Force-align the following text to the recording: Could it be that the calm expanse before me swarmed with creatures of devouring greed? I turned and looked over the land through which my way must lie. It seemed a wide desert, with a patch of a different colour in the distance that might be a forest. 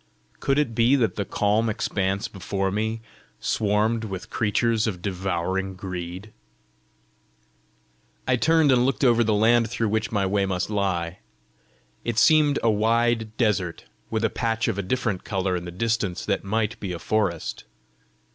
Could 0.39 0.57
it 0.57 0.73
be 0.73 0.95
that 0.95 1.15
the 1.15 1.25
calm 1.25 1.69
expanse 1.69 2.27
before 2.27 2.71
me 2.71 3.01
swarmed 3.39 4.05
with 4.05 4.31
creatures 4.31 4.87
of 4.87 4.99
devouring 5.03 5.75
greed? 5.75 6.31
I 8.27 8.35
turned 8.35 8.71
and 8.71 8.83
looked 8.83 9.03
over 9.03 9.23
the 9.23 9.35
land 9.35 9.69
through 9.69 9.89
which 9.89 10.11
my 10.11 10.25
way 10.25 10.47
must 10.47 10.71
lie. 10.71 11.19
It 12.03 12.17
seemed 12.17 12.57
a 12.63 12.71
wide 12.71 13.37
desert, 13.37 13.85
with 14.09 14.23
a 14.25 14.31
patch 14.31 14.67
of 14.67 14.79
a 14.79 14.81
different 14.81 15.23
colour 15.23 15.55
in 15.55 15.65
the 15.65 15.71
distance 15.71 16.25
that 16.25 16.43
might 16.43 16.79
be 16.79 16.93
a 16.93 16.97
forest. 16.97 17.65